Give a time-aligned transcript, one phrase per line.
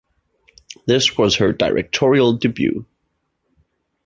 [0.87, 2.87] This was her directorial debut.